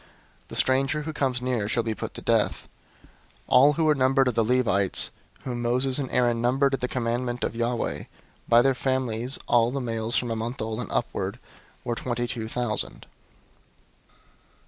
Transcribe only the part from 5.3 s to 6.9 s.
whom Moses and Aaron numbered at the